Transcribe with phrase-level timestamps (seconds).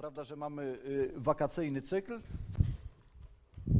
[0.00, 2.20] prawda, że mamy y, wakacyjny cykl,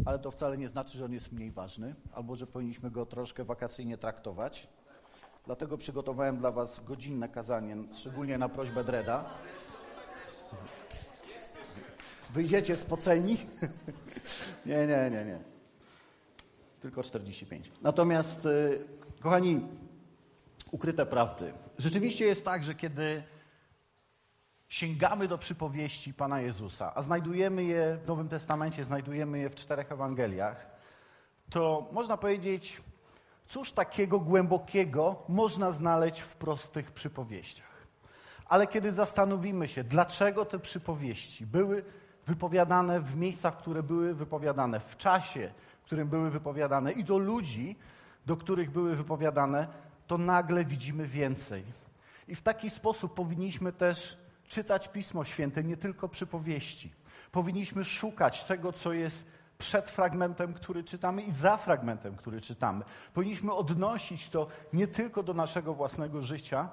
[0.04, 3.44] ale to wcale nie znaczy, że on jest mniej ważny, albo że powinniśmy go troszkę
[3.44, 4.68] wakacyjnie traktować.
[5.46, 9.24] Dlatego przygotowałem dla Was godzinne kazanie, szczególnie na prośbę Dreda.
[12.30, 13.36] Wyjdziecie spoceni?
[14.66, 15.38] nie, nie, nie, nie.
[16.80, 17.72] Tylko 45.
[17.82, 18.84] Natomiast, y,
[19.20, 19.60] kochani,
[20.70, 21.52] ukryte prawdy.
[21.78, 23.22] Rzeczywiście jest tak, że kiedy
[24.70, 29.92] sięgamy do przypowieści Pana Jezusa, a znajdujemy je w Nowym Testamencie, znajdujemy je w czterech
[29.92, 30.66] Ewangeliach,
[31.50, 32.82] to można powiedzieć,
[33.46, 37.86] cóż takiego głębokiego można znaleźć w prostych przypowieściach.
[38.46, 41.84] Ale kiedy zastanowimy się, dlaczego te przypowieści były
[42.26, 45.52] wypowiadane w miejscach, które były wypowiadane, w czasie,
[45.82, 47.76] w którym były wypowiadane i do ludzi,
[48.26, 49.68] do których były wypowiadane,
[50.06, 51.64] to nagle widzimy więcej.
[52.28, 54.19] I w taki sposób powinniśmy też
[54.50, 56.92] czytać Pismo Święte, nie tylko przypowieści.
[57.32, 59.24] Powinniśmy szukać tego, co jest
[59.58, 62.84] przed fragmentem, który czytamy i za fragmentem, który czytamy.
[63.14, 66.68] Powinniśmy odnosić to nie tylko do naszego własnego życia,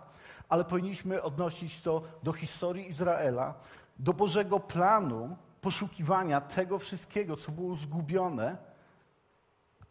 [0.49, 3.53] ale powinniśmy odnosić to do historii Izraela,
[3.99, 8.57] do Bożego planu poszukiwania tego wszystkiego, co było zgubione,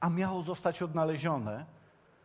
[0.01, 1.67] a miało zostać odnalezione,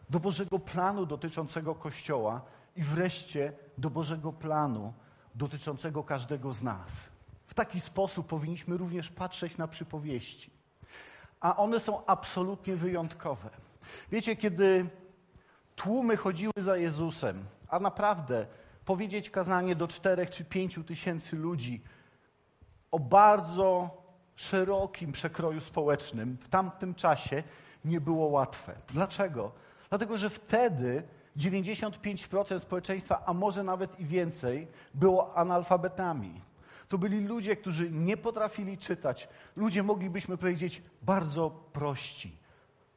[0.09, 2.41] do Bożego planu dotyczącego Kościoła
[2.75, 4.94] i wreszcie do Bożego planu
[5.35, 7.09] dotyczącego każdego z nas.
[7.47, 10.51] W taki sposób powinniśmy również patrzeć na przypowieści.
[11.39, 13.49] A one są absolutnie wyjątkowe.
[14.11, 14.89] Wiecie, kiedy
[15.75, 18.45] tłumy chodziły za Jezusem, a naprawdę
[18.85, 21.83] powiedzieć kazanie do czterech czy pięciu tysięcy ludzi
[22.91, 23.97] o bardzo
[24.35, 27.43] szerokim przekroju społecznym w tamtym czasie
[27.85, 28.75] nie było łatwe.
[28.88, 29.51] Dlaczego?
[29.89, 31.03] Dlatego, że wtedy
[31.37, 36.41] 95% społeczeństwa, a może nawet i więcej, było analfabetami.
[36.88, 39.27] To byli ludzie, którzy nie potrafili czytać.
[39.55, 42.31] Ludzie, moglibyśmy powiedzieć, bardzo prości,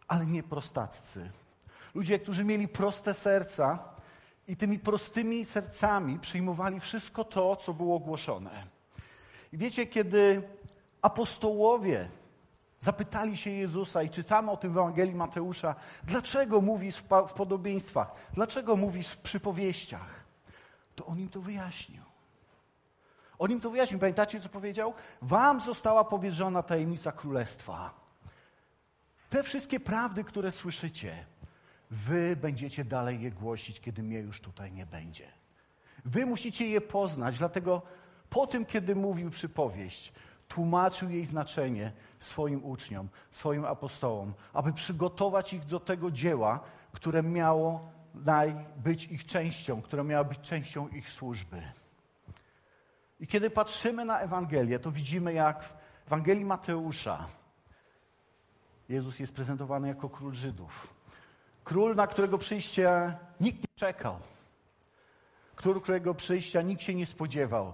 [0.08, 1.30] ale nie prostaccy.
[1.94, 3.78] Ludzie, którzy mieli proste serca
[4.48, 8.66] i tymi prostymi sercami przyjmowali wszystko to, co było głoszone.
[9.52, 10.42] I wiecie, kiedy
[11.02, 12.08] apostołowie
[12.84, 18.76] Zapytali się Jezusa i czytamy o tym w Ewangelii Mateusza, dlaczego mówisz w, podobieństwach, dlaczego
[18.76, 20.24] mówisz w przypowieściach.
[20.94, 22.02] To on im to wyjaśnił.
[23.38, 24.00] On im to wyjaśnił.
[24.00, 24.94] Pamiętacie, co powiedział?
[25.22, 27.94] Wam została powierzona tajemnica królestwa.
[29.30, 31.26] Te wszystkie prawdy, które słyszycie,
[31.90, 35.28] wy będziecie dalej je głosić, kiedy mnie już tutaj nie będzie.
[36.04, 37.82] Wy musicie je poznać, dlatego
[38.30, 40.12] po tym, kiedy mówił przypowieść,
[40.48, 46.60] tłumaczył jej znaczenie swoim uczniom, swoim apostołom, aby przygotować ich do tego dzieła,
[46.92, 47.92] które miało
[48.76, 51.62] być ich częścią, które miało być częścią ich służby.
[53.20, 55.74] I kiedy patrzymy na Ewangelię, to widzimy, jak w
[56.06, 57.26] Ewangelii Mateusza
[58.88, 60.94] Jezus jest prezentowany jako król Żydów.
[61.64, 64.18] Król, na którego przyjście nikt nie czekał.
[65.56, 67.72] Król, którego przyjścia nikt się nie spodziewał.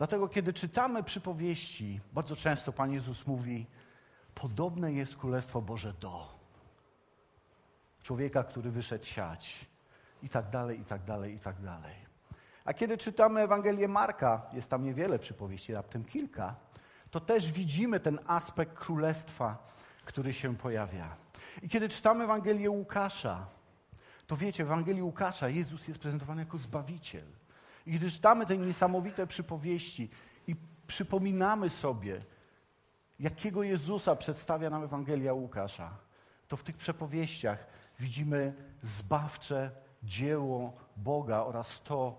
[0.00, 3.66] Dlatego, kiedy czytamy przypowieści, bardzo często Pan Jezus mówi:
[4.34, 6.28] Podobne jest Królestwo Boże do
[8.02, 9.66] człowieka, który wyszedł siać,
[10.22, 11.94] i tak dalej, i tak dalej, i tak dalej.
[12.64, 16.54] A kiedy czytamy Ewangelię Marka, jest tam niewiele przypowieści, raptem kilka,
[17.10, 19.72] to też widzimy ten aspekt królestwa,
[20.04, 21.16] który się pojawia.
[21.62, 23.46] I kiedy czytamy Ewangelię Łukasza,
[24.26, 27.39] to wiecie, w Ewangelii Łukasza Jezus jest prezentowany jako Zbawiciel.
[27.86, 30.10] I gdy czytamy te niesamowite przypowieści
[30.46, 32.22] i przypominamy sobie,
[33.20, 35.90] jakiego Jezusa przedstawia nam Ewangelia Łukasza,
[36.48, 37.66] to w tych przepowieściach
[38.00, 39.70] widzimy zbawcze
[40.02, 42.18] dzieło Boga oraz to,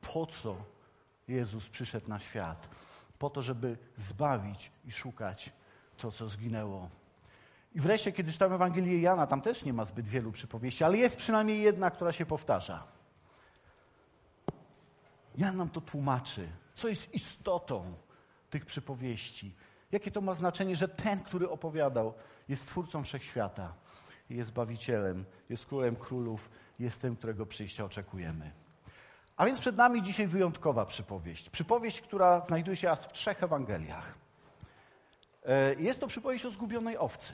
[0.00, 0.56] po co
[1.28, 2.68] Jezus przyszedł na świat.
[3.18, 5.52] Po to, żeby zbawić i szukać
[5.96, 6.88] to, co zginęło.
[7.74, 11.16] I wreszcie, kiedy czytamy Ewangelię Jana, tam też nie ma zbyt wielu przypowieści, ale jest
[11.16, 12.84] przynajmniej jedna, która się powtarza.
[15.38, 17.94] Jan nam to tłumaczy, co jest istotą
[18.50, 19.54] tych przypowieści.
[19.92, 22.14] Jakie to ma znaczenie, że ten, który opowiadał,
[22.48, 23.74] jest twórcą wszechświata,
[24.30, 28.52] jest Zbawicielem, jest Królem Królów, jest tym, którego przyjścia oczekujemy.
[29.36, 31.50] A więc przed nami dzisiaj wyjątkowa przypowieść.
[31.50, 34.14] Przypowieść, która znajduje się aż w trzech Ewangeliach.
[35.46, 37.32] E, jest to przypowieść o zgubionej owcy.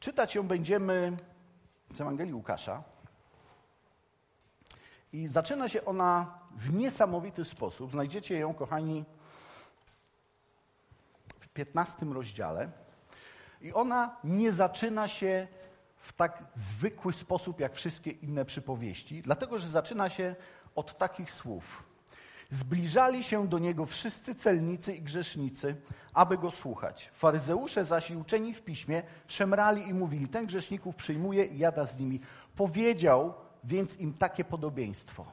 [0.00, 1.16] Czytać ją będziemy
[1.94, 2.82] z Ewangelii Łukasza,
[5.12, 7.92] i zaczyna się ona w niesamowity sposób.
[7.92, 9.04] Znajdziecie ją, kochani,
[11.40, 12.70] w 15 rozdziale.
[13.60, 15.48] I ona nie zaczyna się
[15.96, 20.36] w tak zwykły sposób jak wszystkie inne przypowieści, dlatego że zaczyna się
[20.74, 21.84] od takich słów.
[22.50, 25.76] Zbliżali się do niego wszyscy celnicy i grzesznicy,
[26.14, 27.10] aby go słuchać.
[27.14, 31.98] Faryzeusze zaś i uczeni w piśmie szemrali i mówili: Ten grzeszników przyjmuje i jada z
[31.98, 32.20] nimi.
[32.56, 33.34] Powiedział
[33.64, 35.26] więc im takie podobieństwo.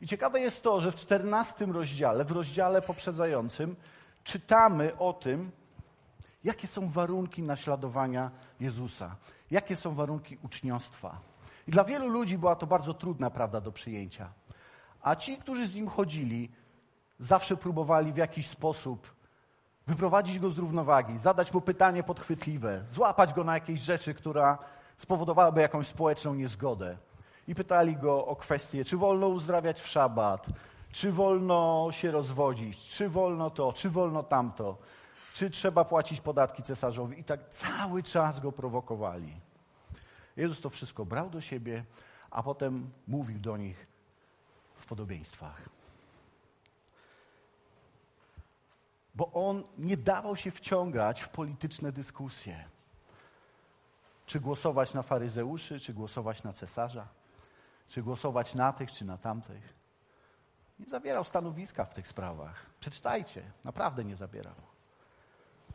[0.00, 3.76] I ciekawe jest to, że w czternastym rozdziale, w rozdziale poprzedzającym,
[4.24, 5.50] czytamy o tym,
[6.44, 8.30] jakie są warunki naśladowania
[8.60, 9.16] Jezusa,
[9.50, 11.20] jakie są warunki uczniostwa.
[11.68, 14.28] I dla wielu ludzi była to bardzo trudna prawda do przyjęcia.
[15.02, 16.50] A ci, którzy z nim chodzili,
[17.18, 19.14] zawsze próbowali w jakiś sposób
[19.86, 24.58] wyprowadzić go z równowagi, zadać mu pytanie podchwytliwe, złapać go na jakieś rzeczy, która
[24.98, 26.96] spowodowałaby jakąś społeczną niezgodę.
[27.48, 30.46] I pytali go o kwestię, czy wolno uzdrawiać w szabat,
[30.92, 34.78] czy wolno się rozwodzić, czy wolno to, czy wolno tamto,
[35.34, 37.20] czy trzeba płacić podatki cesarzowi.
[37.20, 39.40] I tak cały czas go prowokowali.
[40.36, 41.84] Jezus to wszystko brał do siebie,
[42.30, 43.86] a potem mówił do nich
[44.74, 45.68] w podobieństwach.
[49.14, 52.73] Bo on nie dawał się wciągać w polityczne dyskusje.
[54.26, 57.08] Czy głosować na faryzeuszy, czy głosować na cesarza,
[57.88, 59.74] czy głosować na tych, czy na tamtych.
[60.78, 62.66] Nie zabierał stanowiska w tych sprawach.
[62.80, 64.54] Przeczytajcie, naprawdę nie zabierał.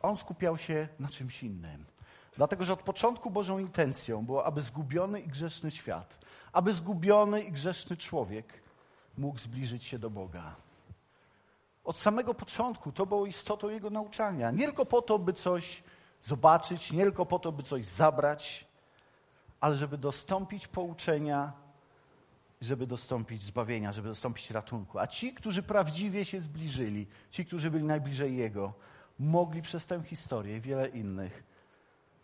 [0.02, 1.84] On skupiał się na czymś innym.
[2.36, 6.18] Dlatego, że od początku Bożą intencją było, aby zgubiony i grzeszny świat,
[6.52, 8.62] aby zgubiony i grzeszny człowiek
[9.18, 10.56] mógł zbliżyć się do Boga.
[11.84, 14.50] Od samego początku to było istotą jego nauczania.
[14.50, 15.82] Nie tylko po to, by coś
[16.22, 18.66] zobaczyć, nie tylko po to, by coś zabrać,
[19.60, 21.52] ale żeby dostąpić pouczenia,
[22.60, 24.98] żeby dostąpić zbawienia, żeby dostąpić ratunku.
[24.98, 28.72] A ci, którzy prawdziwie się zbliżyli, ci, którzy byli najbliżej Jego,
[29.18, 31.42] mogli przez tę historię i wiele innych,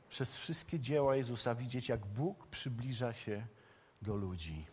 [0.09, 3.47] przez wszystkie dzieła Jezusa widzieć, jak Bóg przybliża się
[4.03, 4.67] do ludzi,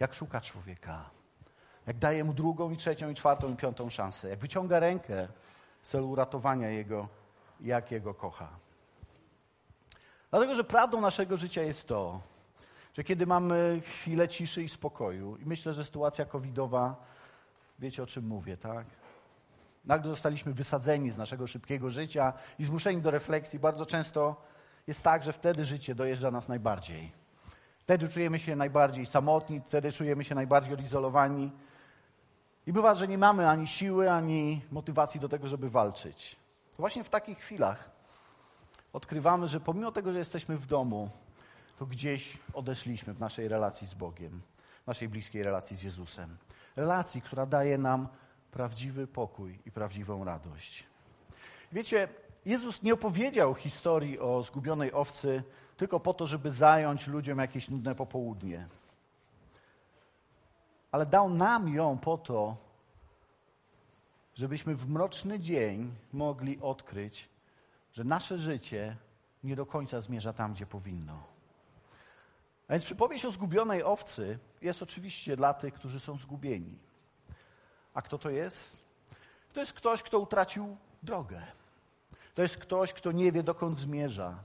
[0.00, 1.10] jak szuka człowieka,
[1.86, 5.28] jak daje mu drugą i trzecią i czwartą i piątą szansę, jak wyciąga rękę
[5.82, 7.08] w celu uratowania Jego,
[7.62, 8.48] jak Jego kocha.
[10.30, 12.20] Dlatego, że prawdą naszego życia jest to,
[12.94, 16.96] że kiedy mamy chwilę ciszy i spokoju, i myślę, że sytuacja covidowa,
[17.78, 18.86] wiecie o czym mówię, tak?
[19.84, 23.58] Nagle zostaliśmy wysadzeni z naszego szybkiego życia i zmuszeni do refleksji.
[23.58, 24.36] Bardzo często
[24.86, 27.12] jest tak, że wtedy życie dojeżdża nas najbardziej.
[27.78, 31.52] Wtedy czujemy się najbardziej samotni, wtedy czujemy się najbardziej odizolowani.
[32.66, 36.41] I bywa, że nie mamy ani siły, ani motywacji do tego, żeby walczyć.
[36.78, 37.90] Właśnie w takich chwilach
[38.92, 41.10] odkrywamy, że pomimo tego, że jesteśmy w domu,
[41.78, 44.40] to gdzieś odeszliśmy w naszej relacji z Bogiem,
[44.84, 46.36] w naszej bliskiej relacji z Jezusem.
[46.76, 48.08] Relacji, która daje nam
[48.50, 50.86] prawdziwy pokój i prawdziwą radość.
[51.72, 52.08] Wiecie,
[52.44, 55.42] Jezus nie opowiedział historii o zgubionej owcy
[55.76, 58.68] tylko po to, żeby zająć ludziom jakieś nudne popołudnie.
[60.92, 62.56] Ale dał nam ją po to,
[64.34, 67.28] żebyśmy w mroczny dzień mogli odkryć,
[67.92, 68.96] że nasze życie
[69.44, 71.22] nie do końca zmierza tam, gdzie powinno.
[72.68, 76.78] A więc przypowieść o zgubionej owcy jest oczywiście dla tych, którzy są zgubieni.
[77.94, 78.84] A kto to jest?
[79.52, 81.42] To jest ktoś, kto utracił drogę.
[82.34, 84.38] To jest ktoś, kto nie wie, dokąd zmierza.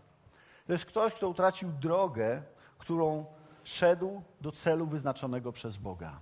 [0.67, 2.43] To jest ktoś, kto utracił drogę,
[2.77, 3.25] którą
[3.63, 6.19] szedł do celu wyznaczonego przez Boga.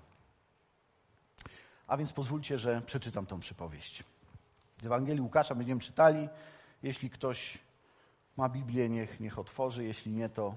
[1.87, 4.03] A więc pozwólcie, że przeczytam tą przypowieść.
[4.81, 6.29] Z Ewangelii Łukasza będziemy czytali.
[6.83, 7.57] Jeśli ktoś
[8.37, 9.83] ma Biblię, niech, niech otworzy.
[9.83, 10.55] Jeśli nie, to,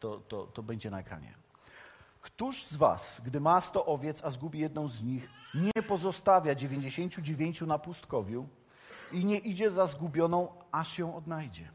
[0.00, 1.34] to, to, to będzie na ekranie.
[2.20, 7.22] Któż z was, gdy ma sto owiec, a zgubi jedną z nich, nie pozostawia dziewięćdziesięciu
[7.22, 8.48] dziewięciu na pustkowiu
[9.12, 11.68] i nie idzie za zgubioną, aż ją odnajdzie?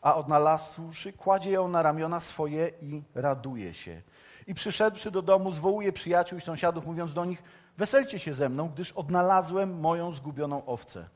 [0.00, 4.02] A odnalazłszy, kładzie ją na ramiona swoje i raduje się.
[4.46, 7.42] I przyszedłszy do domu, zwołuje przyjaciół i sąsiadów, mówiąc do nich,
[7.76, 11.08] weselcie się ze mną, gdyż odnalazłem moją zgubioną owcę.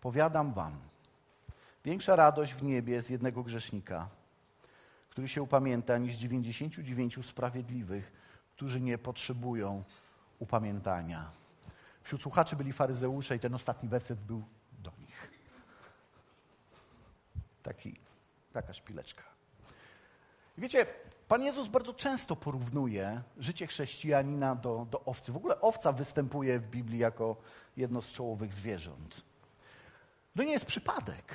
[0.00, 0.76] Powiadam wam,
[1.84, 4.08] większa radość w niebie z jednego grzesznika,
[5.10, 8.12] który się upamięta, niż 99 sprawiedliwych,
[8.56, 9.84] którzy nie potrzebują
[10.38, 11.30] upamiętania.
[12.02, 14.44] Wśród słuchaczy byli faryzeusze i ten ostatni werset był
[14.78, 15.30] do nich.
[17.62, 17.96] Taki,
[18.52, 19.22] taka szpileczka.
[20.58, 20.86] I wiecie,
[21.28, 25.32] Pan Jezus bardzo często porównuje życie chrześcijanina do, do owcy.
[25.32, 27.36] W ogóle owca występuje w Biblii jako
[27.76, 29.22] jedno z czołowych zwierząt.
[30.36, 31.34] To nie jest przypadek.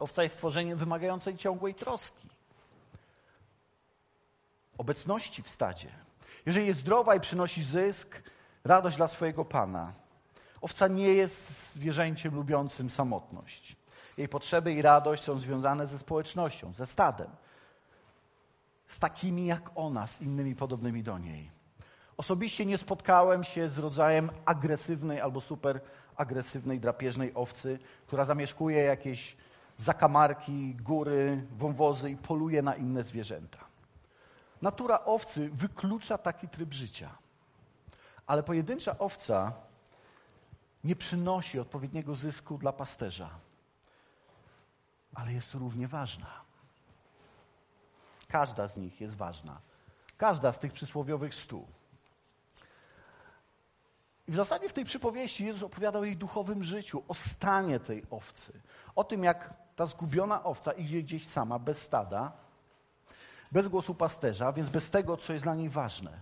[0.00, 2.28] Owca jest stworzeniem wymagającej ciągłej troski,
[4.78, 5.88] obecności w stadzie.
[6.46, 8.22] Jeżeli jest zdrowa i przynosi zysk,
[8.64, 9.92] radość dla swojego pana,
[10.60, 13.76] owca nie jest zwierzęciem lubiącym samotność.
[14.16, 17.30] Jej potrzeby i radość są związane ze społecznością, ze stadem,
[18.92, 21.50] z takimi jak ona, z innymi podobnymi do niej.
[22.16, 25.80] Osobiście nie spotkałem się z rodzajem agresywnej albo super
[26.16, 29.36] agresywnej, drapieżnej owcy, która zamieszkuje jakieś
[29.78, 33.58] zakamarki, góry, wąwozy i poluje na inne zwierzęta.
[34.62, 37.10] Natura owcy wyklucza taki tryb życia.
[38.26, 39.52] Ale pojedyncza owca
[40.84, 43.30] nie przynosi odpowiedniego zysku dla pasterza,
[45.14, 46.51] ale jest równie ważna.
[48.32, 49.60] Każda z nich jest ważna.
[50.16, 51.66] Każda z tych przysłowiowych stu.
[54.28, 58.02] I w zasadzie w tej przypowieści Jezus opowiadał o jej duchowym życiu, o stanie tej
[58.10, 58.60] owcy,
[58.94, 62.32] o tym, jak ta zgubiona owca idzie gdzieś sama, bez stada,
[63.52, 66.20] bez głosu pasterza, więc bez tego, co jest dla niej ważne.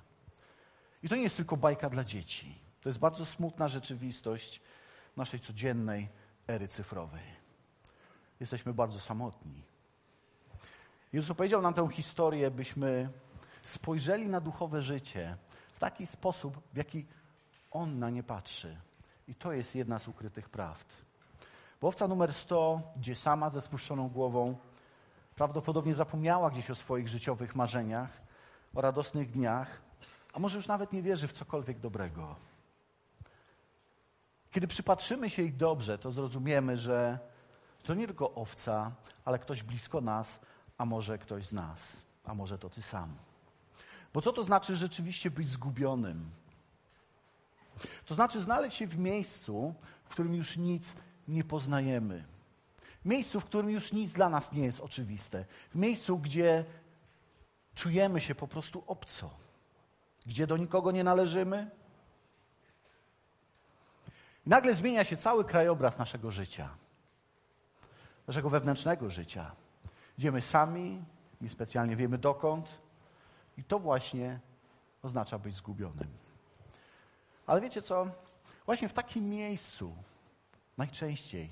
[1.02, 2.58] I to nie jest tylko bajka dla dzieci.
[2.80, 4.60] To jest bardzo smutna rzeczywistość
[5.16, 6.08] naszej codziennej
[6.46, 7.22] ery cyfrowej.
[8.40, 9.70] Jesteśmy bardzo samotni.
[11.12, 13.10] Jezus opowiedział nam tę historię, byśmy
[13.64, 15.36] spojrzeli na duchowe życie
[15.74, 17.06] w taki sposób, w jaki
[17.70, 18.76] On na nie patrzy.
[19.28, 21.02] I to jest jedna z ukrytych prawd.
[21.80, 24.56] Bo owca numer 100, gdzie sama ze spuszczoną głową,
[25.34, 28.20] prawdopodobnie zapomniała gdzieś o swoich życiowych marzeniach,
[28.74, 29.82] o radosnych dniach,
[30.32, 32.36] a może już nawet nie wierzy w cokolwiek dobrego.
[34.50, 37.18] Kiedy przypatrzymy się ich dobrze, to zrozumiemy, że
[37.82, 38.92] to nie tylko owca,
[39.24, 40.40] ale ktoś blisko nas,
[40.80, 43.16] a może ktoś z nas, a może to ty sam.
[44.12, 46.30] Bo co to znaczy rzeczywiście być zgubionym?
[48.06, 50.94] To znaczy znaleźć się w miejscu, w którym już nic
[51.28, 52.24] nie poznajemy.
[53.04, 55.44] W miejscu, w którym już nic dla nas nie jest oczywiste.
[55.70, 56.64] W miejscu, gdzie
[57.74, 59.30] czujemy się po prostu obco.
[60.26, 61.70] Gdzie do nikogo nie należymy.
[64.46, 66.68] I nagle zmienia się cały krajobraz naszego życia.
[68.26, 69.52] Naszego wewnętrznego życia.
[70.20, 71.04] Idziemy sami,
[71.40, 72.80] niespecjalnie wiemy dokąd.
[73.58, 74.40] I to właśnie
[75.02, 76.08] oznacza być zgubionym.
[77.46, 78.06] Ale wiecie co?
[78.66, 79.96] Właśnie w takim miejscu
[80.78, 81.50] najczęściej,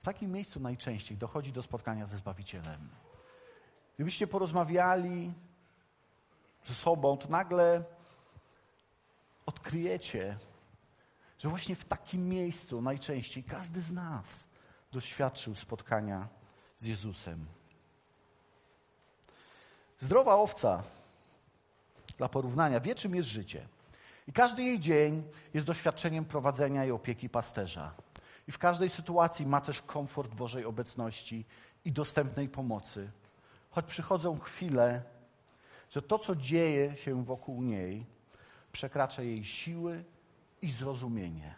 [0.00, 2.88] w takim miejscu najczęściej dochodzi do spotkania ze Zbawicielem.
[3.94, 5.32] Gdybyście porozmawiali
[6.64, 7.84] ze sobą, to nagle
[9.46, 10.38] odkryjecie,
[11.38, 14.46] że właśnie w takim miejscu najczęściej każdy z nas
[14.92, 16.28] doświadczył spotkania
[16.78, 17.46] z Jezusem.
[20.00, 20.82] Zdrowa owca,
[22.18, 23.68] dla porównania, wie czym jest życie.
[24.28, 25.22] I każdy jej dzień
[25.54, 27.94] jest doświadczeniem prowadzenia i opieki pasterza.
[28.48, 31.44] I w każdej sytuacji ma też komfort Bożej obecności
[31.84, 33.10] i dostępnej pomocy.
[33.70, 35.02] Choć przychodzą chwile,
[35.90, 38.06] że to, co dzieje się wokół niej,
[38.72, 40.04] przekracza jej siły
[40.62, 41.54] i zrozumienie,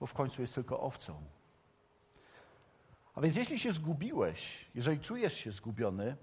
[0.00, 1.22] bo w końcu jest tylko owcą.
[3.14, 6.16] A więc jeśli się zgubiłeś, jeżeli czujesz się zgubiony,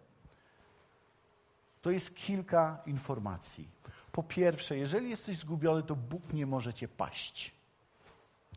[1.81, 3.67] to jest kilka informacji.
[4.11, 7.51] Po pierwsze, jeżeli jesteś zgubiony, to Bóg nie może cię paść.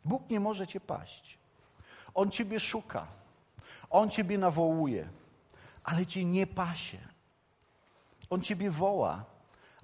[0.04, 1.38] Bóg nie może cię paść.
[2.14, 3.06] On ciebie szuka.
[3.90, 5.08] On ciebie nawołuje,
[5.84, 6.98] ale cię nie pasie.
[8.30, 9.24] On ciebie woła,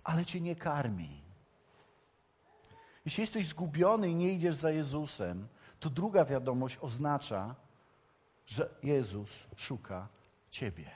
[0.04, 1.20] ale cię nie karmi.
[3.04, 5.48] Jeśli jesteś zgubiony i nie idziesz za Jezusem,
[5.80, 7.54] to druga wiadomość oznacza,
[8.46, 10.08] że Jezus szuka
[10.50, 10.90] ciebie.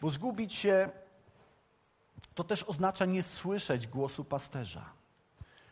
[0.00, 0.90] Bo zgubić się
[2.34, 4.84] to też oznacza nie słyszeć głosu pasterza,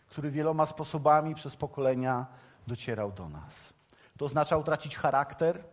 [0.09, 2.27] który wieloma sposobami przez pokolenia
[2.67, 3.73] docierał do nas.
[4.17, 5.65] To oznacza utracić charakter,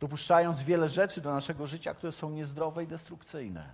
[0.00, 3.70] dopuszczając wiele rzeczy do naszego życia, które są niezdrowe i destrukcyjne.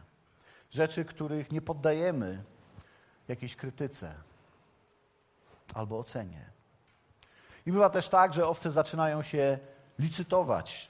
[0.71, 2.45] Rzeczy, których nie poddajemy
[3.29, 4.15] jakiejś krytyce
[5.75, 6.58] albo ocenie.
[7.69, 9.59] I bywa też tak, że owce zaczynają się
[9.99, 10.89] licytować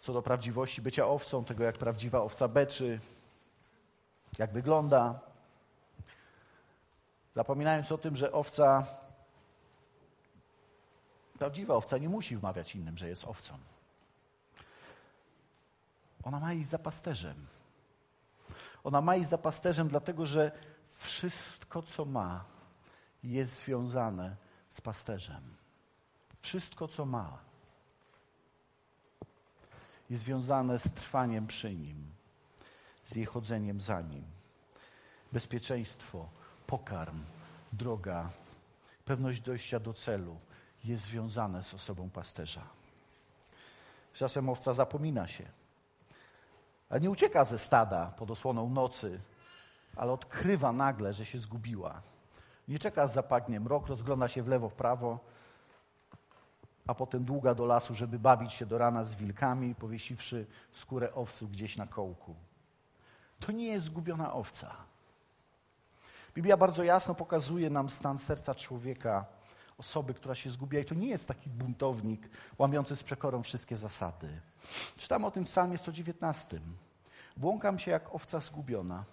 [0.00, 3.00] co do prawdziwości bycia owcą, tego jak prawdziwa owca beczy,
[4.38, 5.20] jak wygląda.
[7.34, 8.86] Zapominając o tym, że owca,
[11.38, 13.58] prawdziwa owca nie musi wmawiać innym, że jest owcą.
[16.24, 17.46] Ona ma iść za pasterzem.
[18.84, 20.52] Ona ma iść za pasterzem, dlatego że
[20.98, 22.44] wszystko, co ma,
[23.22, 24.47] jest związane
[24.78, 25.56] z pasterzem.
[26.40, 27.38] Wszystko, co ma,
[30.10, 32.12] jest związane z trwaniem przy Nim,
[33.04, 34.24] z jej chodzeniem za Nim.
[35.32, 36.28] Bezpieczeństwo,
[36.66, 37.24] pokarm,
[37.72, 38.30] droga,
[39.04, 40.38] pewność dojścia do celu
[40.84, 42.62] jest związane z osobą pasterza.
[44.12, 45.44] Czasem owca zapomina się,
[46.90, 49.20] a nie ucieka ze stada pod osłoną nocy,
[49.96, 52.02] ale odkrywa nagle, że się zgubiła.
[52.68, 55.18] Nie czeka z zapagniem rok, rozgląda się w lewo, w prawo,
[56.86, 61.48] a potem długa do lasu, żeby bawić się do rana z wilkami, powiesiwszy skórę owcu
[61.48, 62.34] gdzieś na kołku.
[63.40, 64.76] To nie jest zgubiona owca.
[66.34, 69.26] Biblia bardzo jasno pokazuje nam stan serca człowieka,
[69.78, 70.82] osoby, która się zgubiła.
[70.82, 74.40] I to nie jest taki buntownik łamiący z przekorą wszystkie zasady.
[74.96, 76.60] Czytam o tym w psalmie 119.
[77.36, 79.04] Błąkam się jak owca zgubiona.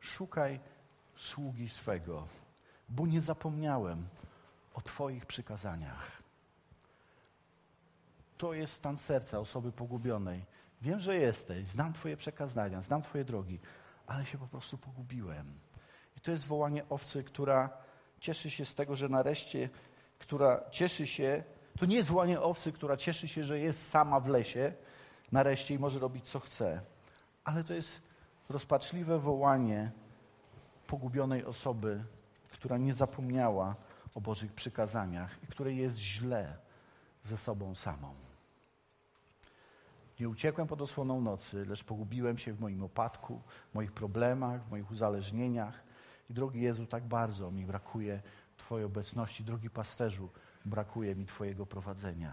[0.00, 0.60] Szukaj
[1.16, 2.26] sługi swego,
[2.88, 4.08] bo nie zapomniałem
[4.74, 6.22] o Twoich przykazaniach.
[8.38, 10.44] To jest stan serca osoby pogubionej.
[10.82, 13.60] Wiem, że jesteś, znam Twoje przekazania, znam Twoje drogi,
[14.06, 15.58] ale się po prostu pogubiłem.
[16.16, 17.70] I to jest wołanie owcy, która
[18.20, 19.70] cieszy się z tego, że nareszcie,
[20.18, 21.44] która cieszy się,
[21.78, 24.72] to nie jest wołanie owcy, która cieszy się, że jest sama w lesie
[25.32, 26.80] nareszcie i może robić co chce,
[27.44, 28.02] ale to jest
[28.48, 29.90] rozpaczliwe wołanie
[30.86, 32.04] pogubionej osoby,
[32.64, 33.76] która nie zapomniała
[34.14, 36.56] o Bożych przykazaniach i której jest źle
[37.22, 38.14] ze sobą samą.
[40.20, 43.40] Nie uciekłem pod osłoną nocy, lecz pogubiłem się w moim opadku,
[43.70, 45.82] w moich problemach, w moich uzależnieniach.
[46.30, 48.22] I drogi Jezu, tak bardzo mi brakuje
[48.56, 49.44] Twojej obecności.
[49.44, 50.28] Drogi pasterzu,
[50.64, 52.32] brakuje mi Twojego prowadzenia.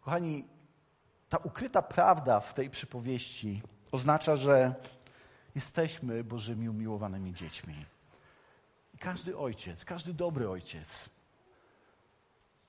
[0.00, 0.44] Kochani,
[1.28, 3.62] ta ukryta prawda w tej przypowieści
[3.92, 4.74] oznacza, że
[5.54, 7.99] jesteśmy Bożymi umiłowanymi dziećmi.
[9.00, 11.08] Każdy ojciec, każdy dobry ojciec,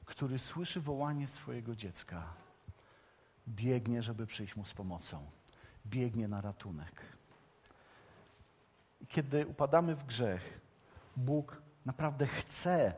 [0.05, 2.33] który słyszy wołanie swojego dziecka,
[3.47, 5.31] biegnie, żeby przyjść mu z pomocą.
[5.85, 7.01] Biegnie na ratunek.
[9.07, 10.59] Kiedy upadamy w grzech,
[11.17, 12.93] Bóg naprawdę chce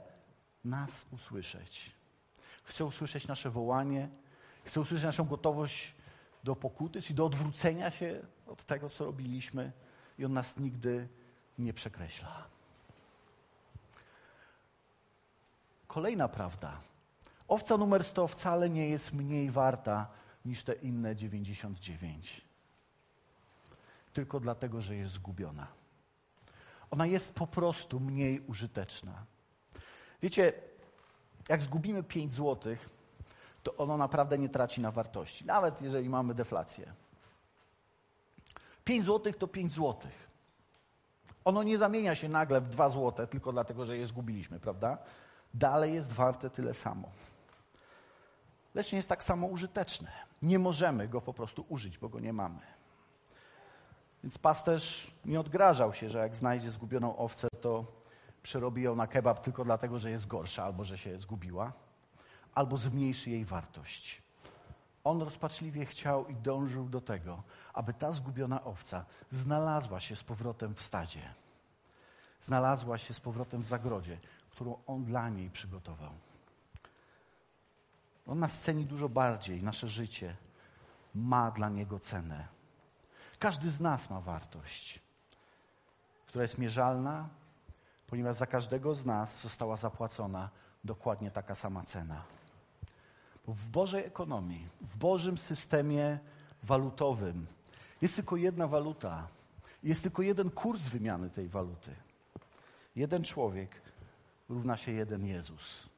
[0.63, 1.91] nas usłyszeć.
[2.63, 4.09] Chce usłyszeć nasze wołanie,
[4.63, 5.95] chce usłyszeć naszą gotowość
[6.43, 9.71] do pokuty, czyli do odwrócenia się od tego, co robiliśmy,
[10.17, 11.07] i On nas nigdy
[11.57, 12.52] nie przekreśla.
[15.93, 16.81] Kolejna prawda.
[17.47, 20.07] Owca numer 100 wcale nie jest mniej warta
[20.45, 22.41] niż te inne 99.
[24.13, 25.67] Tylko dlatego, że jest zgubiona.
[26.91, 29.25] Ona jest po prostu mniej użyteczna.
[30.21, 30.53] Wiecie,
[31.49, 32.89] jak zgubimy 5 złotych,
[33.63, 36.93] to ono naprawdę nie traci na wartości, nawet jeżeli mamy deflację.
[38.83, 40.29] 5 złotych to 5 złotych.
[41.45, 44.97] Ono nie zamienia się nagle w 2 złote tylko dlatego, że je zgubiliśmy, prawda?
[45.53, 47.09] Dalej jest warte tyle samo.
[48.75, 50.11] Lecz nie jest tak samo użyteczne.
[50.41, 52.59] Nie możemy go po prostu użyć, bo go nie mamy.
[54.23, 57.85] Więc pasterz nie odgrażał się, że jak znajdzie zgubioną owcę, to
[58.43, 61.73] przerobi ją na kebab tylko dlatego, że jest gorsza albo że się zgubiła,
[62.55, 64.21] albo zmniejszy jej wartość.
[65.03, 70.75] On rozpaczliwie chciał i dążył do tego, aby ta zgubiona owca znalazła się z powrotem
[70.75, 71.33] w stadzie.
[72.41, 74.17] Znalazła się z powrotem w zagrodzie,
[74.53, 76.11] którą on dla niej przygotował.
[78.27, 80.35] On nas ceni dużo bardziej, nasze życie
[81.15, 82.47] ma dla niego cenę.
[83.39, 84.99] Każdy z nas ma wartość,
[86.25, 87.29] która jest mierzalna,
[88.07, 90.49] ponieważ za każdego z nas została zapłacona
[90.83, 92.23] dokładnie taka sama cena.
[93.47, 96.19] Bo w Bożej ekonomii, w Bożym systemie
[96.63, 97.47] walutowym
[98.01, 99.27] jest tylko jedna waluta,
[99.83, 101.95] jest tylko jeden kurs wymiany tej waluty.
[102.95, 103.83] Jeden człowiek
[104.49, 105.89] równa się jeden Jezus.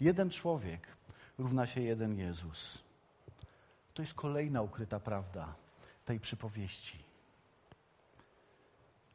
[0.00, 0.86] Jeden człowiek
[1.38, 2.78] równa się jeden Jezus.
[3.94, 5.54] To jest kolejna ukryta prawda
[6.04, 7.04] tej przypowieści.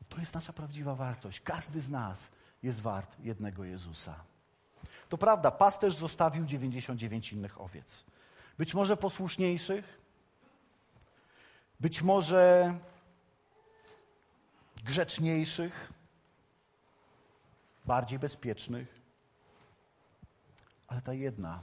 [0.10, 1.40] To jest nasza prawdziwa wartość.
[1.40, 2.30] Każdy z nas
[2.64, 4.24] jest wart jednego Jezusa.
[5.10, 8.06] To prawda, pasterz zostawił 99 innych owiec.
[8.58, 10.02] Być może posłuszniejszych,
[11.80, 12.78] być może
[14.84, 15.94] grzeczniejszych,
[17.92, 19.02] bardziej bezpiecznych,
[20.88, 21.62] ale ta jedna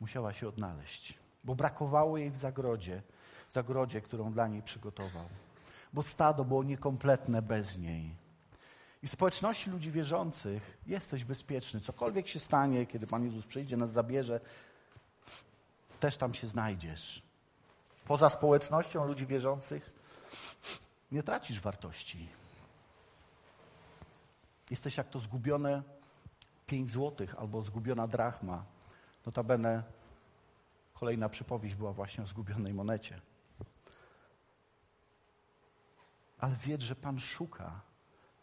[0.00, 3.02] musiała się odnaleźć, bo brakowało jej w zagrodzie,
[3.48, 5.28] w zagrodzie, którą dla niej przygotował.
[5.92, 8.14] Bo stado było niekompletne bez niej.
[9.02, 11.80] I w społeczności ludzi wierzących jesteś bezpieczny.
[11.80, 14.40] Cokolwiek się stanie, kiedy Pan Jezus przyjdzie, nas zabierze,
[16.00, 17.22] też tam się znajdziesz.
[18.04, 19.90] Poza społecznością ludzi wierzących
[21.12, 22.37] nie tracisz wartości.
[24.70, 25.82] Jesteś jak to zgubione
[26.66, 28.64] pięć złotych albo zgubiona drachma.
[29.26, 29.82] Notabene
[30.94, 33.20] kolejna przypowieść była właśnie o zgubionej monecie.
[36.38, 37.80] Ale wiedz, że Pan szuka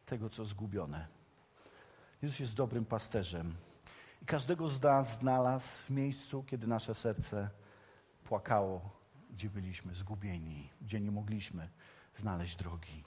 [0.06, 1.08] tego, co zgubione.
[2.22, 3.56] Jezus jest dobrym pasterzem.
[4.22, 7.50] I każdego z nas znalazł w miejscu, kiedy nasze serce
[8.24, 8.90] płakało,
[9.30, 11.70] gdzie byliśmy zgubieni, gdzie nie mogliśmy
[12.16, 13.04] znaleźć drogi.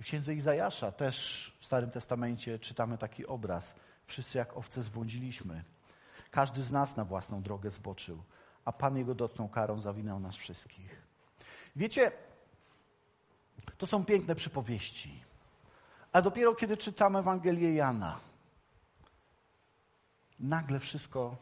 [0.00, 3.74] W księdze Izajasza też w Starym Testamencie czytamy taki obraz.
[4.04, 5.64] Wszyscy jak owce zbłądziliśmy.
[6.30, 8.22] Każdy z nas na własną drogę zboczył,
[8.64, 11.02] a Pan Jego dotknął karą, zawinął nas wszystkich.
[11.76, 12.12] Wiecie,
[13.78, 15.22] to są piękne przypowieści.
[16.12, 18.20] A dopiero kiedy czytamy Ewangelię Jana,
[20.38, 21.36] nagle wszystko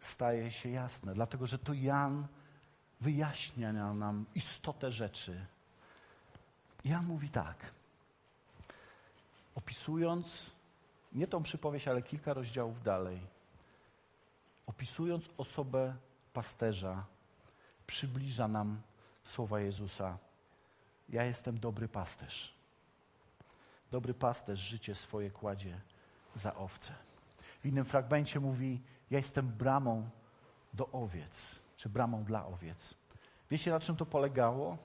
[0.00, 2.26] staje się jasne, dlatego że to Jan
[3.00, 5.46] wyjaśnia nam istotę rzeczy.
[6.86, 7.56] Jan mówi tak,
[9.54, 10.50] opisując
[11.12, 13.20] nie tą przypowieść, ale kilka rozdziałów dalej,
[14.66, 15.94] opisując osobę
[16.32, 17.04] pasterza,
[17.86, 18.80] przybliża nam
[19.24, 20.18] słowa Jezusa.
[21.08, 22.54] Ja jestem dobry pasterz.
[23.90, 25.80] Dobry pasterz życie swoje kładzie
[26.36, 26.92] za owce.
[27.60, 30.10] W innym fragmencie mówi: Ja jestem bramą
[30.74, 32.94] do owiec, czy bramą dla owiec.
[33.50, 34.78] Wiecie, na czym to polegało?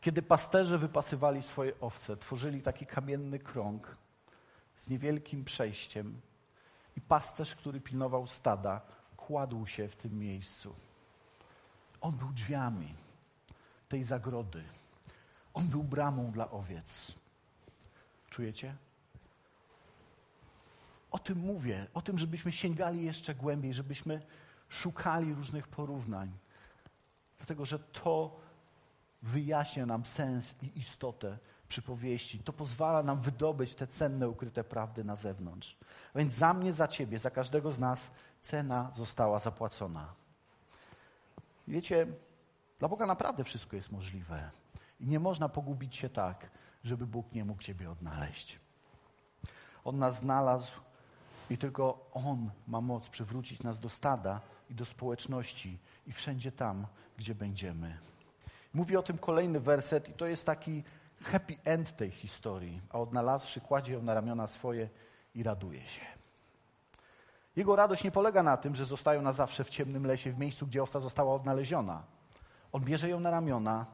[0.00, 3.96] Kiedy pasterze wypasywali swoje owce, tworzyli taki kamienny krąg
[4.76, 6.20] z niewielkim przejściem,
[6.96, 8.80] i pasterz, który pilnował stada,
[9.16, 10.74] kładł się w tym miejscu.
[12.00, 12.94] On był drzwiami
[13.88, 14.64] tej zagrody.
[15.54, 17.14] On był bramą dla owiec.
[18.30, 18.76] Czujecie?
[21.10, 24.26] O tym mówię, o tym, żebyśmy sięgali jeszcze głębiej, żebyśmy
[24.68, 26.32] szukali różnych porównań.
[27.36, 28.40] Dlatego, że to
[29.26, 32.38] wyjaśnia nam sens i istotę przypowieści.
[32.38, 35.76] To pozwala nam wydobyć te cenne, ukryte prawdy na zewnątrz.
[36.14, 38.10] A więc za mnie, za ciebie, za każdego z nas
[38.42, 40.14] cena została zapłacona.
[41.68, 42.06] Wiecie,
[42.78, 44.50] dla Boga naprawdę wszystko jest możliwe.
[45.00, 46.50] I nie można pogubić się tak,
[46.84, 48.58] żeby Bóg nie mógł Ciebie odnaleźć.
[49.84, 50.72] On nas znalazł
[51.50, 56.86] i tylko On ma moc przywrócić nas do stada i do społeczności i wszędzie tam,
[57.16, 57.98] gdzie będziemy.
[58.76, 60.84] Mówi o tym kolejny werset i to jest taki
[61.22, 64.88] happy end tej historii, a odnalazłszy kładzie ją na ramiona swoje
[65.34, 66.00] i raduje się.
[67.56, 70.66] Jego radość nie polega na tym, że zostają na zawsze w ciemnym lesie, w miejscu,
[70.66, 72.02] gdzie owca została odnaleziona.
[72.72, 73.86] On bierze ją na ramiona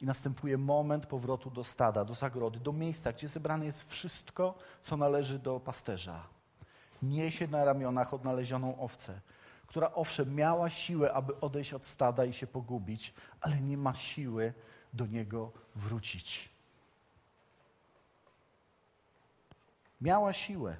[0.00, 4.96] i następuje moment powrotu do stada, do zagrody, do miejsca, gdzie zebrane jest wszystko, co
[4.96, 6.22] należy do pasterza.
[7.02, 9.20] Niesie na ramionach odnalezioną owcę,
[9.72, 14.52] która owszem miała siłę, aby odejść od stada i się pogubić, ale nie ma siły
[14.92, 16.50] do niego wrócić.
[20.00, 20.76] Miała siłę,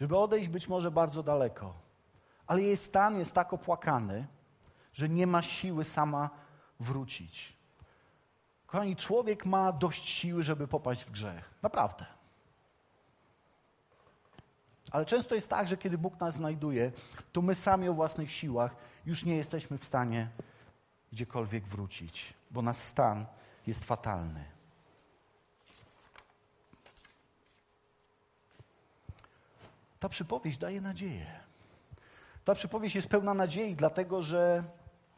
[0.00, 1.74] żeby odejść być może bardzo daleko,
[2.46, 4.26] ale jej stan jest tak opłakany,
[4.92, 6.30] że nie ma siły sama
[6.80, 7.56] wrócić.
[8.66, 11.50] Kochani, człowiek ma dość siły, żeby popaść w grzech.
[11.62, 12.21] Naprawdę.
[14.92, 16.92] Ale często jest tak, że kiedy Bóg nas znajduje,
[17.32, 18.76] to my sami o własnych siłach
[19.06, 20.28] już nie jesteśmy w stanie
[21.12, 23.26] gdziekolwiek wrócić, bo nasz stan
[23.66, 24.44] jest fatalny.
[30.00, 31.26] Ta przypowieść daje nadzieję.
[32.44, 34.64] Ta przypowieść jest pełna nadziei, dlatego że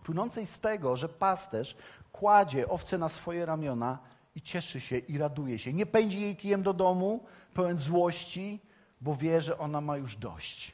[0.04, 1.76] płynącej z tego, że pasterz
[2.12, 3.98] kładzie owce na swoje ramiona
[4.34, 5.72] i cieszy się i raduje się.
[5.72, 8.60] Nie pędzi jej kijem do domu, pełen złości,
[9.04, 10.72] bo wie, że ona ma już dość.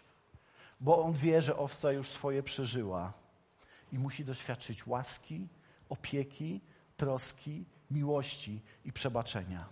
[0.81, 3.13] Bo on wie, że owca już swoje przeżyła
[3.93, 5.49] i musi doświadczyć łaski,
[5.89, 6.61] opieki,
[6.97, 9.67] troski, miłości i przebaczenia.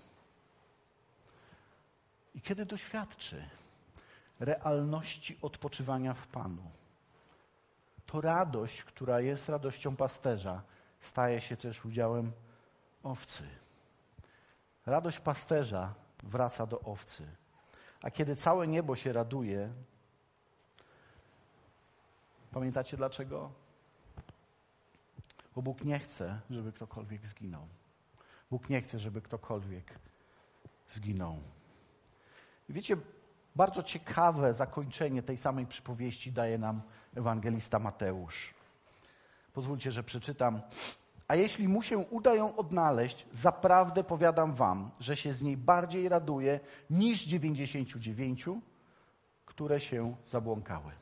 [2.34, 3.44] I kiedy doświadczy
[4.40, 6.70] realności odpoczywania w Panu,
[8.06, 10.62] to radość, która jest radością pasterza,
[11.00, 12.32] staje się też udziałem
[13.02, 13.42] owcy.
[14.86, 17.26] Radość pasterza wraca do owcy.
[18.02, 19.72] A kiedy całe niebo się raduje,
[22.52, 23.50] pamiętacie dlaczego?
[25.54, 27.66] Bo Bóg nie chce, żeby ktokolwiek zginął.
[28.50, 29.94] Bóg nie chce, żeby ktokolwiek
[30.88, 31.40] zginął.
[32.68, 32.96] I wiecie,
[33.56, 36.82] bardzo ciekawe zakończenie tej samej przypowieści daje nam
[37.14, 38.54] ewangelista Mateusz.
[39.52, 40.60] Pozwólcie, że przeczytam.
[41.28, 46.08] A jeśli mu się uda ją odnaleźć, zaprawdę powiadam wam, że się z niej bardziej
[46.08, 46.60] raduje
[46.90, 48.44] niż 99,
[49.46, 50.92] które się zabłąkały.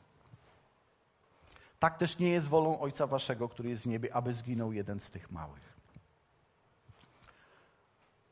[1.79, 5.11] Tak też nie jest wolą Ojca Waszego, który jest w niebie, aby zginął jeden z
[5.11, 5.77] tych małych.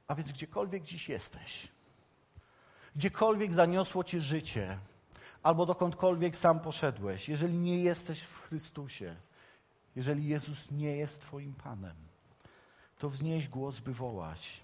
[0.08, 1.68] A więc gdziekolwiek dziś jesteś,
[2.96, 4.78] gdziekolwiek zaniosło Ci życie,
[5.42, 9.16] albo dokądkolwiek sam poszedłeś, jeżeli nie jesteś w Chrystusie,
[9.96, 11.96] jeżeli Jezus nie jest Twoim Panem,
[12.98, 14.62] to wznieś głos, by wołać,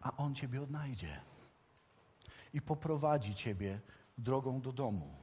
[0.00, 1.20] a On Ciebie odnajdzie
[2.52, 3.80] i poprowadzi Ciebie
[4.18, 5.14] drogą do domu.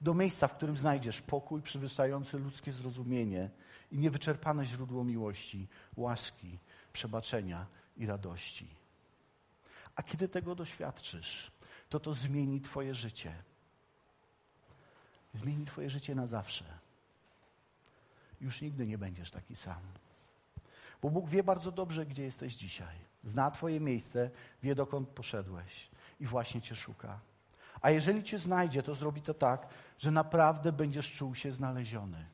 [0.00, 3.50] Do miejsca, w którym znajdziesz pokój przewyższający ludzkie zrozumienie
[3.92, 6.58] i niewyczerpane źródło miłości, łaski,
[6.92, 8.68] przebaczenia i radości.
[9.96, 11.52] A kiedy tego doświadczysz,
[11.88, 13.42] to to zmieni Twoje życie.
[15.36, 16.64] Zmieni Twoje życie na zawsze.
[18.40, 19.80] już nigdy nie będziesz taki sam.
[21.02, 22.96] Bo Bóg wie bardzo dobrze, gdzie jesteś dzisiaj.
[23.24, 24.30] Zna Twoje miejsce,
[24.62, 25.88] wie dokąd poszedłeś
[26.20, 27.20] i właśnie Cię szuka.
[27.80, 29.68] A jeżeli Cię znajdzie, to zrobi to tak,
[29.98, 32.26] że naprawdę będziesz czuł się znaleziony.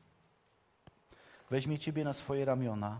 [1.49, 2.99] Weźmie Ciebie na swoje ramiona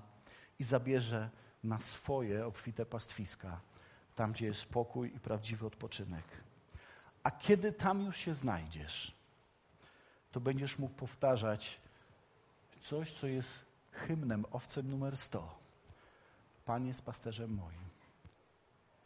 [0.59, 1.29] i zabierze
[1.63, 3.61] na swoje obfite pastwiska,
[4.15, 6.25] tam gdzie jest spokój i prawdziwy odpoczynek.
[7.23, 9.15] A kiedy tam już się znajdziesz,
[10.33, 11.79] to będziesz mógł powtarzać
[12.81, 15.59] coś, co jest hymnem, owcem numer 100.
[16.65, 17.83] Pan jest pasterzem moim.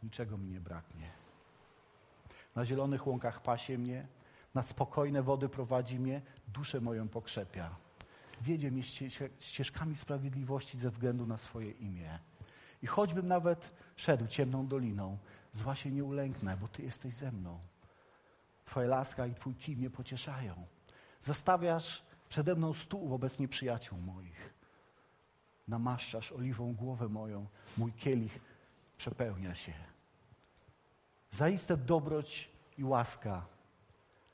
[0.02, 1.10] Niczego mi nie braknie.
[2.54, 4.06] Na zielonych łąkach pasie mnie,
[4.54, 7.76] nad spokojne wody prowadzi mnie, duszę moją pokrzepia.
[8.40, 8.82] Wiedzie mnie
[9.38, 12.18] ścieżkami sprawiedliwości ze względu na swoje imię.
[12.82, 15.18] I choćbym nawet szedł ciemną doliną,
[15.52, 17.58] zła się nie ulęknę, bo Ty jesteś ze mną.
[18.64, 20.77] Twoja laska i Twój kij mnie pocieszają.
[21.20, 24.54] Zastawiasz przede mną stół wobec nieprzyjaciół moich.
[25.68, 28.40] Namaszczasz oliwą głowę moją, mój kielich
[28.96, 29.72] przepełnia się.
[31.30, 33.46] Zaiste dobroć i łaska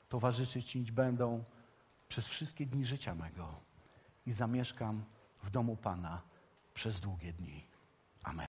[0.09, 1.43] towarzyszyć Ci będą
[2.07, 3.55] przez wszystkie dni życia mego
[4.25, 5.03] i zamieszkam
[5.43, 6.21] w domu Pana
[6.73, 7.65] przez długie dni.
[8.23, 8.47] Amen.